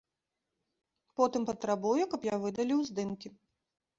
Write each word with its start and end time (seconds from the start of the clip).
Потым 1.19 1.41
патрабуе, 1.51 2.03
каб 2.13 2.21
я 2.33 2.37
выдаліў 2.45 2.79
здымкі. 2.91 3.31